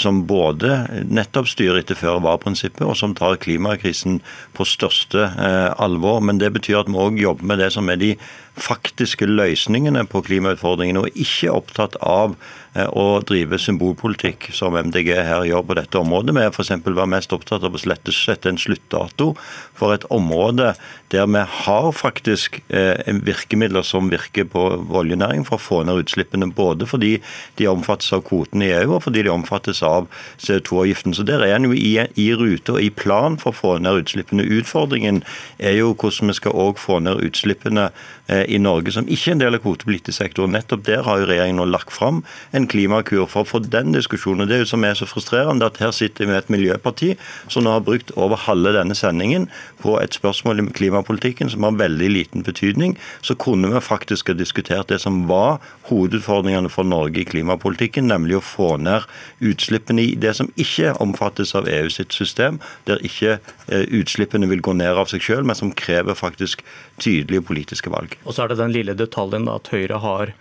som 0.00 0.22
både 0.24 0.86
nettopp 1.04 1.50
styrer 1.50 1.82
etter 1.82 1.98
føre-var-prinsippet, 2.00 2.80
og 2.86 2.96
som 2.96 3.12
tar 3.16 3.36
klimakrisen 3.42 4.22
på 4.56 4.64
største 4.64 5.28
alvor. 5.76 6.22
Men 6.24 6.40
det 6.40 6.54
betyr 6.56 6.80
at 6.80 6.88
vi 6.88 6.96
òg 6.96 7.20
jobber 7.20 7.50
med 7.52 7.60
det 7.60 7.72
som 7.74 7.90
er 7.92 8.00
de 8.00 8.14
faktiske 8.56 9.28
løsningene 9.28 10.06
på 10.08 10.22
klimautfordringene, 10.26 11.04
og 11.04 11.18
ikke 11.18 11.52
opptatt 11.52 11.96
av 12.00 12.36
eh, 12.74 12.88
å 12.88 13.20
drive 13.26 13.58
symbolpolitikk, 13.60 14.48
som 14.56 14.76
MDG 14.78 15.12
her 15.14 15.44
gjør 15.48 15.66
på 15.68 15.76
dette 15.78 16.00
området. 16.00 16.34
Vi 16.36 16.44
er 16.44 16.52
f.eks. 16.52 16.72
være 16.86 17.10
mest 17.12 17.34
opptatt 17.36 17.66
av 17.66 17.76
å 17.76 17.82
sette 17.82 18.50
en 18.50 18.60
sluttdato 18.60 19.34
for 19.76 19.94
et 19.94 20.06
område 20.14 20.72
der 21.12 21.28
vi 21.30 21.42
har 21.66 21.90
faktisk 21.94 22.58
eh, 22.68 23.12
virkemidler 23.22 23.84
som 23.86 24.10
virker 24.10 24.48
på 24.50 24.64
oljenæringen 24.88 25.46
for 25.46 25.60
å 25.60 25.62
få 25.62 25.82
ned 25.86 26.02
utslippene. 26.02 26.48
Både 26.56 26.88
fordi 26.88 27.16
de 27.60 27.68
omfattes 27.70 28.12
av 28.16 28.24
kvotene 28.26 28.66
i 28.66 28.74
EU, 28.80 28.96
og 28.96 29.04
fordi 29.04 29.26
de 29.26 29.34
omfattes 29.34 29.82
av 29.86 30.08
CO2-avgiften. 30.42 31.14
Så 31.14 31.26
Der 31.26 31.44
er 31.44 31.54
en 31.56 31.68
jo 31.68 31.76
i, 31.76 31.94
i 32.16 32.28
rute 32.34 32.74
og 32.74 32.82
i 32.82 32.90
plan 32.90 33.38
for 33.38 33.52
å 33.52 33.60
få 33.60 33.76
ned 33.84 34.02
utslippene. 34.02 34.48
Utfordringen 34.58 35.22
er 35.58 35.78
jo 35.78 35.92
hvordan 35.94 36.32
vi 36.32 36.38
skal 36.40 36.56
òg 36.56 36.80
få 36.80 36.98
ned 37.04 37.22
utslippene 37.26 37.90
i 38.26 38.58
Norge 38.58 38.90
som 38.90 39.06
ikke 39.06 39.30
er 39.30 39.36
en 39.36 39.42
del 39.42 39.54
av 39.54 39.62
kvotepliktig 39.62 40.14
sektor. 40.16 40.48
Nettopp 40.50 40.82
der 40.88 41.04
har 41.06 41.20
jo 41.20 41.28
regjeringen 41.28 41.60
nå 41.60 41.66
lagt 41.70 41.92
fram 41.94 42.22
en 42.56 42.66
klimakur 42.66 43.26
for 43.30 43.44
å 43.44 43.48
få 43.48 43.60
den 43.62 43.92
diskusjonen. 43.94 44.48
Det 44.48 44.56
er 44.56 44.64
jo 44.64 44.70
som 44.72 44.84
er 44.86 44.96
så 44.98 45.06
frustrerende 45.06 45.68
at 45.68 45.78
her 45.82 45.92
sitter 45.94 46.24
vi 46.24 46.32
med 46.32 46.40
et 46.40 46.50
miljøparti 46.52 47.12
som 47.52 47.62
nå 47.62 47.76
har 47.76 47.84
brukt 47.86 48.10
over 48.18 48.40
halve 48.46 48.72
denne 48.74 48.96
sendingen 48.98 49.46
på 49.82 49.96
et 50.00 50.16
spørsmål 50.16 50.64
i 50.64 50.66
klimapolitikken 50.74 51.50
som 51.52 51.66
har 51.66 51.78
veldig 51.78 52.10
liten 52.12 52.46
betydning. 52.46 52.96
Så 53.22 53.36
kunne 53.38 53.70
vi 53.72 53.82
faktisk 53.84 54.32
ha 54.32 54.36
diskutert 54.38 54.90
det 54.90 55.00
som 55.04 55.24
var 55.30 55.60
hovedutfordringene 55.90 56.70
for 56.72 56.88
Norge 56.88 57.22
i 57.22 57.28
klimapolitikken, 57.28 58.08
nemlig 58.10 58.40
å 58.40 58.44
få 58.44 58.74
ned 58.82 59.06
utslippene 59.44 60.02
i 60.02 60.14
det 60.18 60.34
som 60.38 60.50
ikke 60.56 60.96
omfattes 61.02 61.54
av 61.58 61.68
EU 61.70 61.90
sitt 61.92 62.14
system, 62.16 62.60
der 62.88 63.02
ikke 63.06 63.38
eh, 63.38 63.86
utslippene 64.00 64.48
vil 64.50 64.64
gå 64.64 64.74
ned 64.76 64.98
av 64.98 65.10
seg 65.12 65.24
selv, 65.24 65.46
men 65.46 65.58
som 65.58 65.74
krever 65.76 66.18
faktisk 66.18 66.64
tydelige 67.02 67.44
politiske 67.46 67.92
valg. 67.92 68.15
Og 68.24 68.34
så 68.34 68.44
er 68.44 68.52
det 68.52 68.60
den 68.60 68.74
lille 68.74 68.96
detaljen 68.98 69.48
at 69.52 69.70
Høyre 69.72 70.00
har 70.02 70.34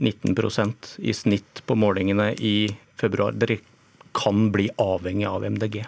19% 0.00 0.94
i 0.98 1.14
snitt 1.16 1.62
på 1.66 1.76
målingene 1.76 2.32
i 2.38 2.70
februar. 3.00 3.36
Dere 3.36 3.58
kan 4.16 4.50
bli 4.54 4.70
avhengig 4.80 5.26
av 5.28 5.44
MDG. 5.44 5.82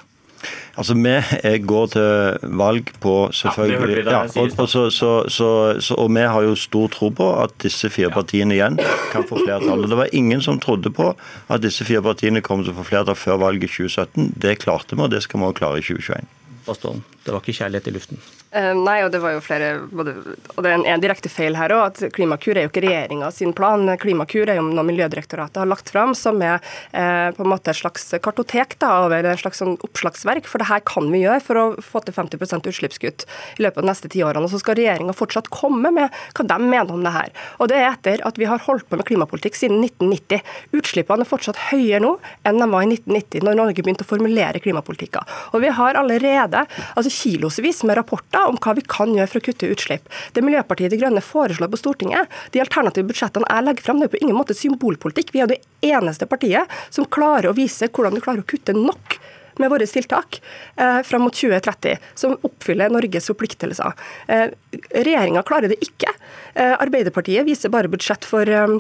Altså, 0.75 0.95
Vi 0.95 1.59
går 1.59 1.87
til 1.93 2.51
valg 2.59 2.91
på 3.01 3.15
selvfølgelig 3.37 4.05
ja, 4.07 4.23
og, 4.25 4.55
og, 4.59 4.69
så, 4.69 4.89
så, 4.91 5.11
så, 5.29 5.95
og, 5.95 6.09
vi 6.17 6.25
har 6.35 6.43
jo 6.43 6.55
stor 6.59 6.89
tro 6.91 7.11
på 7.15 7.29
at 7.43 7.55
disse 7.63 7.91
fire 7.93 8.11
partiene 8.11 8.57
igjen 8.57 8.79
kan 9.13 9.27
få 9.29 9.43
flertall. 9.45 9.85
Det 9.89 9.99
var 10.01 10.15
ingen 10.17 10.43
som 10.43 10.61
trodde 10.61 10.91
på 10.91 11.13
at 11.13 11.63
disse 11.63 11.85
fire 11.87 12.03
partiene 12.03 12.43
kom 12.43 12.65
til 12.65 12.75
å 12.75 12.81
få 12.81 12.89
flertall 12.89 13.19
før 13.19 13.43
valget 13.45 13.69
i 13.69 13.75
2017. 13.77 14.33
Det 14.43 14.59
klarte 14.65 14.97
vi, 14.97 15.05
og 15.05 15.13
det 15.13 15.23
skal 15.27 15.43
vi 15.43 15.51
også 15.51 15.61
klare 15.61 15.83
i 15.83 15.87
2021. 15.87 16.39
Bastålen, 16.67 17.05
det 17.25 17.35
var 17.35 17.45
ikke 17.45 17.59
kjærlighet 17.61 17.91
i 17.91 17.99
luften? 17.99 18.25
Uh, 18.53 18.75
nei, 18.77 18.99
og 19.01 19.09
det 19.15 19.23
var 19.23 19.33
jo 19.33 19.41
flere 19.41 19.69
både, 19.89 20.13
Og 20.53 20.59
det 20.61 20.69
er 20.69 20.75
en, 20.77 20.83
en 20.85 21.01
direkte 21.01 21.31
feil 21.33 21.57
her 21.57 21.73
òg, 21.73 21.87
at 21.87 22.13
Klimakur 22.13 22.53
er 22.53 22.67
jo 22.67 22.69
ikke 22.69 22.83
regjeringa 22.85 23.31
sin 23.33 23.55
plan. 23.57 23.87
Klimakur 23.97 24.45
er 24.45 24.59
jo 24.59 24.67
noe 24.67 24.85
Miljødirektoratet 24.85 25.57
har 25.63 25.71
lagt 25.71 25.89
fram 25.89 26.13
som 26.19 26.37
er 26.45 26.59
eh, 26.93 27.31
på 27.33 27.47
en 27.47 27.49
måte 27.49 27.73
et 27.73 27.79
slags 27.79 28.05
kartotek 28.21 28.77
da, 28.83 28.91
over 29.07 29.25
et 29.25 29.41
slags 29.41 29.63
sånn 29.63 29.79
oppslagsverk. 29.87 30.51
For 30.51 30.61
det 30.61 30.69
her 30.69 30.83
kan 30.85 31.09
vi 31.15 31.23
gjøre 31.23 31.41
for 31.47 31.61
å 31.63 31.65
få 31.81 32.03
til 32.05 32.13
50% 32.19 32.69
utslippskutt 32.69 33.25
i 33.57 33.65
løpet 33.65 33.81
av 33.81 33.87
de 33.87 33.89
neste 33.89 34.11
ti 34.13 34.21
årene. 34.21 34.45
Og 34.45 34.53
så 34.53 34.61
skal 34.61 34.77
regjeringa 34.77 35.17
fortsatt 35.17 35.49
komme 35.55 35.95
med 35.97 36.13
hva 36.37 36.47
de 36.53 36.61
mener 36.61 36.93
om 36.93 37.09
det 37.09 37.15
her. 37.17 37.33
Og 37.57 37.73
det 37.73 37.81
er 37.81 37.89
etter 37.95 38.27
at 38.29 38.37
vi 38.37 38.51
har 38.53 38.61
holdt 38.67 38.85
på 38.91 39.01
med 39.01 39.09
klimapolitikk 39.09 39.57
siden 39.57 39.81
1990. 39.81 40.45
Utslippene 40.77 41.25
er 41.25 41.33
fortsatt 41.33 41.63
høyere 41.71 42.03
nå 42.05 42.13
enn 42.45 42.61
de 42.61 42.69
var 42.69 42.85
i 42.85 42.93
1990, 42.99 43.49
når 43.49 43.61
Norge 43.63 43.81
begynte 43.81 44.05
å 44.05 44.13
formulere 44.13 44.61
klimapolitikken. 44.61 45.25
Og 45.57 45.65
vi 45.65 45.73
har 45.73 45.97
allerede 45.97 46.67
altså 46.69 47.17
kilosvis 47.17 47.81
med 47.89 47.97
rapporter 48.03 48.42
om 48.51 48.59
hva 48.63 48.75
vi 48.79 48.85
kan 48.87 49.15
gjøre 49.15 49.31
for 49.31 49.43
å 49.43 49.47
kutte 49.49 49.71
utslipp. 49.73 50.09
Det 50.35 50.45
Miljøpartiet 50.45 50.93
De 50.93 51.01
Grønne 51.01 51.25
foreslår 51.25 51.71
på 51.73 51.81
Stortinget, 51.81 52.33
de 52.55 52.63
alternative 52.63 53.09
budsjettene 53.11 53.49
jeg 53.49 53.69
legger 53.69 53.87
frem, 53.87 54.01
det 54.03 54.11
er 54.11 54.15
på 54.17 54.23
ingen 54.23 54.39
måte 54.39 54.57
symbolpolitikk. 54.57 55.35
Vi 55.35 55.45
er 55.45 55.53
det 55.53 55.61
eneste 55.85 56.29
partiet 56.31 56.71
som 56.91 57.09
klarer 57.09 57.51
å 57.51 57.57
vise 57.57 57.91
hvordan 57.91 58.17
du 58.17 58.25
klarer 58.25 58.45
å 58.45 58.51
kutte 58.53 58.77
nok 58.77 59.19
med 59.61 59.71
våre 59.71 59.87
tiltak 59.87 60.41
eh, 60.77 61.03
fram 61.05 61.27
mot 61.27 61.37
2030, 61.37 61.99
som 62.15 62.39
oppfyller 62.41 62.93
Norges 62.93 63.29
forpliktelser. 63.29 63.93
Eh, 64.33 64.49
Regjeringa 64.95 65.45
klarer 65.47 65.73
det 65.73 65.81
ikke. 65.85 66.13
Eh, 66.55 66.73
Arbeiderpartiet 66.73 67.47
viser 67.49 67.73
bare 67.73 67.91
budsjett 67.93 68.25
for 68.29 68.49
eh, 68.49 68.79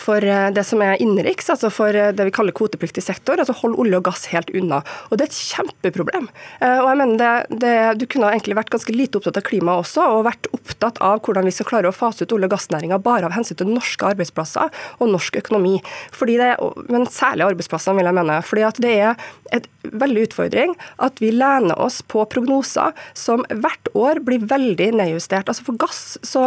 for 0.00 0.24
eh, 0.24 0.48
det 0.52 0.64
som 0.64 0.82
er 0.84 1.00
innenriks, 1.02 1.48
altså 1.52 1.70
for 1.72 1.96
eh, 1.96 2.12
det 2.16 2.28
vi 2.28 2.34
kaller 2.34 2.54
kvotepliktig 2.56 3.02
sektor. 3.04 3.40
altså 3.40 3.54
Hold 3.62 3.78
olje 3.80 4.00
og 4.00 4.06
gass 4.08 4.26
helt 4.32 4.50
unna. 4.56 4.82
Og 5.10 5.16
Det 5.16 5.26
er 5.26 5.30
et 5.30 5.38
kjempeproblem. 5.38 6.28
Eh, 6.60 6.78
og 6.82 6.90
jeg 6.90 7.00
mener 7.00 7.20
det, 7.20 7.60
det, 7.64 7.74
Du 8.00 8.06
kunne 8.10 8.30
egentlig 8.34 8.58
vært 8.58 8.72
ganske 8.74 8.94
lite 8.94 9.20
opptatt 9.20 9.40
av 9.40 9.46
klima 9.46 9.78
også, 9.80 10.04
og 10.04 10.26
vært 10.28 10.50
opptatt 10.52 11.00
av 11.04 11.22
hvordan 11.24 11.48
vi 11.48 11.54
skal 11.56 11.70
klare 11.70 11.90
å 11.90 11.96
fase 11.96 12.26
ut 12.26 12.36
olje- 12.36 12.50
og 12.50 12.56
gassnæringa 12.56 13.00
bare 13.02 13.30
av 13.30 13.36
hensyn 13.36 13.58
til 13.58 13.72
norske 13.72 14.12
arbeidsplasser 14.12 14.72
og 15.00 15.12
norsk 15.12 15.40
økonomi. 15.40 15.78
Fordi 16.14 16.36
det, 16.40 16.52
men 16.92 17.08
særlig 17.10 17.48
arbeidsplassene, 17.48 17.96
vil 17.96 18.10
jeg 18.10 18.20
mene. 18.20 18.40
fordi 18.44 18.66
at 18.66 18.82
det 18.82 18.94
er 19.00 19.28
et 19.54 19.68
veldig 19.92 20.26
utfordring 20.28 20.74
at 21.02 21.22
vi 21.22 21.32
lener 21.34 21.78
oss 21.82 22.00
på 22.02 22.24
prognoser 22.32 22.94
som 23.16 23.44
hvert 23.50 23.92
år 23.94 24.22
blir 24.26 24.44
veldig 24.46 24.92
nedjustert. 25.00 25.50
Altså 25.50 25.66
For 25.66 25.78
gass 25.80 26.16
så 26.26 26.44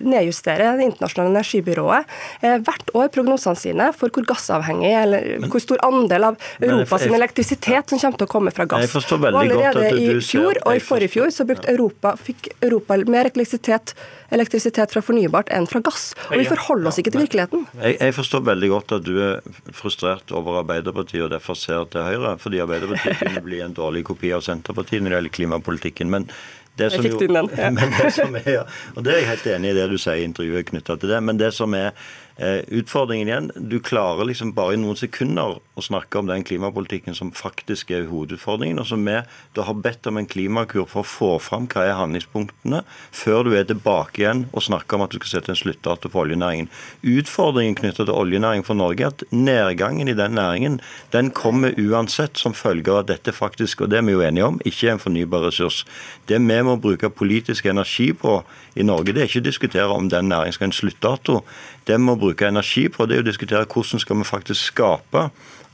nedjusterer 0.00 0.78
Det 0.78 0.86
internasjonale 0.88 1.34
energibyrået 1.34 2.10
Eh, 2.44 2.58
hvert 2.64 2.90
år 2.96 3.10
prognosene 3.14 3.58
sine 3.58 3.86
for 3.96 4.12
hvor 4.14 4.26
gassavhengig, 4.28 4.90
eller 5.02 5.28
men, 5.40 5.50
hvor 5.52 5.62
stor 5.62 5.80
andel 5.86 6.28
av 6.30 6.48
Europas 6.60 7.06
elektrisitet 7.06 7.92
som 7.92 8.00
kommer 8.00 8.20
til 8.20 8.28
å 8.28 8.32
komme 8.34 8.54
fra 8.54 8.66
gass. 8.68 8.84
Jeg 8.86 8.92
forstår 8.92 9.22
veldig 9.26 9.38
og 9.38 9.44
allerede 9.44 9.62
godt 9.64 9.78
at 9.84 9.94
du 9.94 10.02
i 10.02 10.26
fjor 10.28 10.60
og 10.64 10.74
i 10.74 10.82
forrige 10.84 11.14
fjor 11.14 11.32
så 11.34 11.46
brukte 11.48 11.70
Europa, 11.72 12.14
fikk 12.20 12.50
Europa 12.60 12.98
mer 13.10 13.28
elektrisitet, 13.28 13.94
elektrisitet 14.34 14.94
fra 14.94 15.02
fornybart 15.04 15.52
enn 15.54 15.68
fra 15.70 15.80
gass. 15.84 16.10
Og 16.30 16.40
vi 16.42 16.48
forholder 16.48 16.90
oss 16.90 17.00
ikke 17.00 17.14
til 17.14 17.24
virkeligheten. 17.24 17.66
Jeg, 17.80 17.98
jeg 18.00 18.16
forstår 18.18 18.44
veldig 18.50 18.72
godt 18.74 18.96
at 18.98 19.06
du 19.06 19.14
er 19.22 19.74
frustrert 19.76 20.34
over 20.34 20.60
Arbeiderpartiet 20.64 21.26
og 21.26 21.32
derfor 21.34 21.58
ser 21.58 21.88
til 21.92 22.04
Høyre. 22.04 22.33
Fordi 22.40 22.60
Arbeiderpartiet 22.64 23.22
kunne 23.22 23.44
bli 23.44 23.62
en 23.64 23.76
dårlig 23.76 24.04
kopi 24.08 24.32
av 24.36 24.44
Senterpartiet 24.46 25.02
når 25.02 25.10
det 25.10 25.18
gjelder 25.18 25.34
klimapolitikken. 25.38 26.10
men 26.10 26.28
det 26.74 26.90
som 26.90 27.06
jo, 27.06 27.18
det 27.22 28.10
som 28.10 28.34
er, 28.34 28.48
ja, 28.50 28.62
og 28.96 29.04
det 29.06 29.12
er 29.12 29.20
jeg 29.20 29.28
helt 29.28 29.46
enig 29.52 29.70
i 29.70 29.76
det 29.76 29.84
du 29.92 29.94
sier 29.94 30.18
i 30.18 30.24
intervjuet 30.26 30.66
knytta 30.72 30.96
til 30.98 31.12
det. 31.12 31.20
Men 31.22 31.38
det 31.38 31.52
som 31.54 31.74
er 31.78 31.92
utfordringen 32.36 33.28
igjen, 33.28 33.50
du 33.54 33.78
klarer 33.78 34.26
liksom 34.26 34.52
bare 34.56 34.74
i 34.74 34.78
noen 34.80 34.98
sekunder 34.98 35.60
å 35.74 35.82
snakke 35.82 36.18
om 36.18 36.26
den 36.26 36.42
klimapolitikken 36.46 37.14
som 37.14 37.30
faktisk 37.34 37.92
er 37.94 38.08
hovedutfordringen, 38.10 38.80
og 38.82 38.88
som 38.90 39.04
vi 39.06 39.20
da 39.54 39.66
har 39.68 39.76
bedt 39.78 40.08
om 40.10 40.18
en 40.18 40.26
klimakur 40.26 40.88
for 40.90 41.04
å 41.04 41.06
få 41.06 41.30
fram 41.42 41.68
hva 41.70 41.84
er 41.86 41.98
handlingspunktene, 41.98 42.82
før 43.14 43.46
du 43.46 43.54
er 43.54 43.68
tilbake 43.68 44.22
igjen 44.22 44.44
og 44.50 44.66
snakker 44.66 44.98
om 44.98 45.06
at 45.06 45.14
du 45.14 45.20
skal 45.20 45.36
sette 45.36 45.54
en 45.54 45.60
sluttdato 45.60 46.10
for 46.10 46.26
oljenæringen. 46.26 46.70
Utfordringen 47.06 47.78
knyttet 47.78 48.08
til 48.08 48.14
oljenæringen 48.14 48.66
for 48.66 48.78
Norge 48.78 49.06
er 49.06 49.14
at 49.14 49.22
nedgangen 49.30 50.10
i 50.10 50.16
den 50.18 50.34
næringen 50.34 50.80
den 51.14 51.30
kommer 51.34 51.74
uansett 51.78 52.40
som 52.40 52.56
følge 52.56 52.90
av 52.90 53.04
at 53.04 53.12
dette 53.12 53.34
faktisk, 53.34 53.84
og 53.84 53.92
det 53.92 54.00
er 54.00 54.08
vi 54.08 54.16
jo 54.16 54.24
enige 54.26 54.50
om, 54.50 54.58
ikke 54.66 54.90
er 54.90 54.96
en 54.96 55.02
fornybar 55.02 55.46
ressurs. 55.46 55.84
Det 56.26 56.42
vi 56.42 56.60
må 56.66 56.76
bruke 56.82 57.10
politisk 57.14 57.70
energi 57.70 58.10
på 58.12 58.40
i 58.74 58.82
Norge, 58.82 59.14
det 59.14 59.22
er 59.22 59.30
ikke 59.30 59.44
å 59.44 59.50
diskutere 59.50 59.94
om 59.94 60.10
den 60.10 60.30
næringen 60.30 60.58
skal 60.58 60.66
ha 60.66 60.72
en 60.72 60.78
sluttdato. 60.82 61.40
Det 61.84 61.98
vi 61.98 62.06
må 62.06 62.16
bruke 62.20 62.48
energi 62.48 62.86
på, 62.88 63.06
det 63.06 63.18
er 63.18 63.24
å 63.24 63.28
diskutere 63.28 63.68
hvordan 63.68 64.02
skal 64.02 64.20
vi 64.20 64.28
faktisk 64.28 64.72
skape 64.72 65.28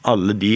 alle 0.09 0.35
de 0.35 0.55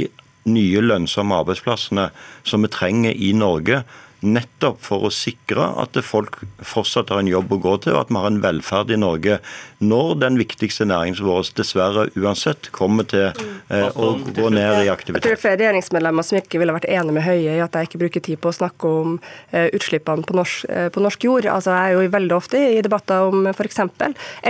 nye 0.50 0.80
lønnsomme 0.84 1.36
arbeidsplassene 1.40 2.08
som 2.44 2.64
vi 2.64 2.72
trenger 2.72 3.14
i 3.14 3.32
Norge 3.36 3.82
nettopp 4.24 4.80
for 4.84 5.06
å 5.06 5.12
sikre 5.14 5.66
at 5.80 5.96
folk 6.04 6.40
fortsatt 6.64 7.12
har 7.12 7.22
en 7.22 7.30
jobb 7.30 7.52
å 7.54 7.60
gå 7.62 7.76
til, 7.84 7.94
og 7.94 8.04
at 8.04 8.12
vi 8.12 8.20
har 8.20 8.30
en 8.30 8.40
velferd 8.42 8.92
i 8.94 8.98
Norge. 9.00 9.38
Når 9.84 10.14
den 10.22 10.38
viktigste 10.40 10.86
næringen 10.88 11.20
vår 11.24 11.50
dessverre 11.58 12.06
uansett 12.18 12.70
kommer 12.74 13.06
til 13.08 13.26
eh, 13.28 13.88
å 13.94 14.14
gå 14.16 14.50
ned 14.52 14.84
i 14.84 14.90
aktivitet. 14.92 15.20
Jeg 15.20 15.26
tror 15.26 15.34
det 15.34 15.38
er 15.38 15.42
flere 15.42 15.60
regjeringsmedlemmer 15.60 16.26
som 16.26 16.38
ikke 16.40 16.60
ville 16.62 16.74
vært 16.76 16.88
enig 16.90 17.16
med 17.16 17.26
Høie 17.26 17.56
i 17.56 17.62
at 17.62 17.76
jeg 17.76 17.90
ikke 17.90 18.00
bruker 18.04 18.24
tid 18.24 18.40
på 18.42 18.50
å 18.50 18.56
snakke 18.56 18.90
om 19.02 19.16
eh, 19.52 19.68
utslippene 19.76 20.26
på 20.26 20.36
norsk, 20.38 20.66
eh, 20.70 20.88
på 20.94 21.04
norsk 21.04 21.26
jord. 21.28 21.48
Altså, 21.50 21.74
jeg 21.74 21.92
er 21.92 21.98
jo 21.98 22.14
veldig 22.14 22.36
ofte 22.36 22.62
i 22.78 22.82
debatter 22.84 23.28
om 23.28 23.48
f.eks. 23.52 23.80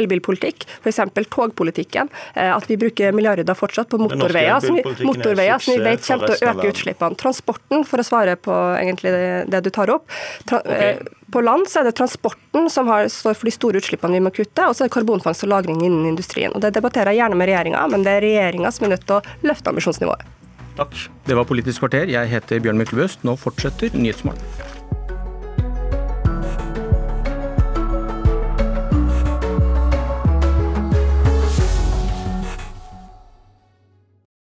elbilpolitikk, 0.00 0.66
f.eks. 0.82 1.02
togpolitikken. 1.34 2.12
Eh, 2.34 2.50
at 2.54 2.68
vi 2.70 2.78
bruker 2.80 3.14
milliarder 3.16 3.58
fortsatt 3.58 3.90
på 3.92 4.00
motorveier, 4.02 4.60
som 4.62 4.78
vi, 4.78 4.84
motorveier 5.06 5.62
som 5.62 5.76
vi 5.76 5.84
vet 5.84 6.04
kommer 6.06 6.34
til 6.34 6.48
å 6.48 6.54
øke 6.54 6.72
utslippene. 6.72 7.20
Transporten, 7.20 7.84
for 7.88 8.02
å 8.02 8.06
svare 8.06 8.36
på 8.40 8.54
egentlig 8.78 9.14
det 9.50 9.63
du 9.64 9.70
tar 9.74 9.92
opp. 9.94 10.06
Tra 10.48 10.60
okay. 10.62 10.94
Eh, 10.94 11.20
på 11.34 11.42
land 11.42 11.66
så 11.66 11.80
er 11.80 11.88
det 11.88 11.96
transporten 11.98 12.68
som 12.70 12.86
har, 12.92 13.08
står 13.10 13.34
for 13.34 13.48
de 13.48 13.54
store 13.54 13.80
utslippene 13.80 14.20
vi 14.20 14.22
må 14.22 14.30
kutte, 14.34 14.68
og 14.68 14.76
så 14.76 14.84
er 14.84 14.90
det 14.90 14.94
karbonfangst 14.94 15.46
og 15.46 15.50
-lagring 15.50 15.82
innen 15.82 16.06
industrien. 16.06 16.54
Og 16.54 16.60
Det 16.62 16.74
debatterer 16.76 17.10
jeg 17.10 17.24
gjerne 17.24 17.40
med 17.40 17.48
regjeringa, 17.50 17.86
men 17.90 18.04
det 18.06 18.12
er 18.12 18.20
regjeringa 18.22 18.70
som 18.70 18.86
er 18.86 18.94
nødt 18.94 19.06
til 19.06 19.16
å 19.18 19.22
løfte 19.42 19.70
ambisjonsnivået. 19.70 20.22
Takk. 20.76 20.94
Det 21.26 21.34
var 21.34 21.44
Politisk 21.44 21.82
kvarter. 21.82 22.06
Jeg 22.10 22.28
heter 22.28 22.60
Bjørn 22.60 22.78
Myklebøst. 22.78 23.24
Nå 23.24 23.36
fortsetter 23.36 23.90
Nyhetsmorgen. 23.94 24.42